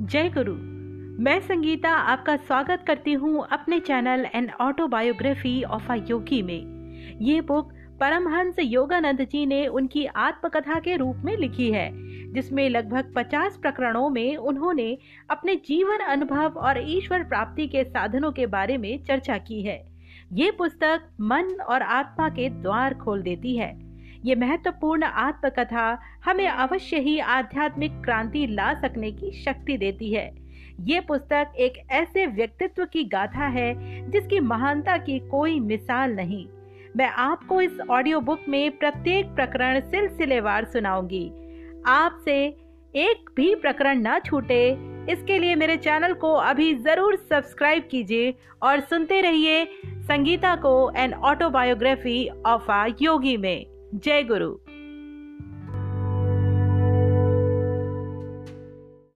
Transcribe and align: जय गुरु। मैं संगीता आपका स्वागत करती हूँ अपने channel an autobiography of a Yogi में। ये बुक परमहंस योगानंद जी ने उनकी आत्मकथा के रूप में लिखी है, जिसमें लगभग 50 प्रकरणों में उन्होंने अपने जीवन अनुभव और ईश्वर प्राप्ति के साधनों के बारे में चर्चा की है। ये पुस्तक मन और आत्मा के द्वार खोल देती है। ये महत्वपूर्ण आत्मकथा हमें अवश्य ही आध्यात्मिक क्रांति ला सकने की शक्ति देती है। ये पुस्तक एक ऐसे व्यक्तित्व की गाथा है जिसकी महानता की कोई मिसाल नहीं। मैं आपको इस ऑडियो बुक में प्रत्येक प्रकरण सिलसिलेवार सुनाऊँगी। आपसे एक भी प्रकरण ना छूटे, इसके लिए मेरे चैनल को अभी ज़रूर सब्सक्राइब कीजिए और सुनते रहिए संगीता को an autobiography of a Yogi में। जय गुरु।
जय 0.00 0.28
गुरु। 0.28 0.52
मैं 1.24 1.40
संगीता 1.40 1.90
आपका 1.90 2.36
स्वागत 2.36 2.84
करती 2.86 3.12
हूँ 3.12 3.46
अपने 3.52 3.80
channel 3.80 4.26
an 4.34 4.50
autobiography 4.60 5.62
of 5.62 5.92
a 5.92 5.94
Yogi 5.94 6.42
में। 6.42 7.18
ये 7.20 7.40
बुक 7.40 7.72
परमहंस 8.00 8.56
योगानंद 8.58 9.20
जी 9.20 9.46
ने 9.46 9.66
उनकी 9.66 10.06
आत्मकथा 10.06 10.80
के 10.80 10.96
रूप 10.96 11.16
में 11.16 11.36
लिखी 11.36 11.70
है, 11.72 11.90
जिसमें 12.32 12.70
लगभग 12.70 13.12
50 13.16 13.56
प्रकरणों 13.56 14.10
में 14.10 14.36
उन्होंने 14.36 14.98
अपने 15.30 15.54
जीवन 15.54 15.98
अनुभव 15.98 16.48
और 16.48 16.82
ईश्वर 16.86 17.22
प्राप्ति 17.22 17.66
के 17.66 17.84
साधनों 17.84 18.32
के 18.32 18.46
बारे 18.46 18.78
में 18.78 19.04
चर्चा 19.04 19.38
की 19.38 19.62
है। 19.62 19.92
ये 20.32 20.50
पुस्तक 20.50 21.08
मन 21.20 21.56
और 21.68 21.82
आत्मा 21.82 22.28
के 22.28 22.48
द्वार 22.48 22.94
खोल 22.94 23.22
देती 23.22 23.56
है। 23.56 23.85
ये 24.26 24.34
महत्वपूर्ण 24.34 25.04
आत्मकथा 25.04 25.86
हमें 26.24 26.46
अवश्य 26.48 26.98
ही 27.00 27.18
आध्यात्मिक 27.20 28.00
क्रांति 28.04 28.46
ला 28.46 28.72
सकने 28.74 29.10
की 29.12 29.30
शक्ति 29.34 29.76
देती 29.76 30.12
है। 30.14 30.30
ये 30.80 31.00
पुस्तक 31.00 31.52
एक 31.56 31.76
ऐसे 31.90 32.24
व्यक्तित्व 32.26 32.84
की 32.84 33.04
गाथा 33.04 33.46
है 33.48 33.74
जिसकी 34.10 34.40
महानता 34.42 34.96
की 34.98 35.18
कोई 35.28 35.58
मिसाल 35.60 36.12
नहीं। 36.12 36.44
मैं 36.96 37.08
आपको 37.18 37.60
इस 37.60 37.78
ऑडियो 37.90 38.20
बुक 38.20 38.40
में 38.48 38.78
प्रत्येक 38.78 39.34
प्रकरण 39.36 39.80
सिलसिलेवार 39.82 40.64
सुनाऊँगी। 40.64 41.26
आपसे 41.88 42.36
एक 42.94 43.30
भी 43.36 43.54
प्रकरण 43.54 44.00
ना 44.00 44.18
छूटे, 44.18 44.60
इसके 45.10 45.38
लिए 45.38 45.54
मेरे 45.54 45.76
चैनल 45.76 46.12
को 46.14 46.32
अभी 46.32 46.74
ज़रूर 46.76 47.16
सब्सक्राइब 47.30 47.88
कीजिए 47.90 48.34
और 48.62 48.80
सुनते 48.80 49.20
रहिए 49.20 49.64
संगीता 49.86 50.54
को 50.56 50.90
an 50.96 51.14
autobiography 51.14 52.28
of 52.46 52.70
a 52.72 52.84
Yogi 53.02 53.36
में। 53.36 53.75
जय 53.94 54.22
गुरु। 54.22 54.65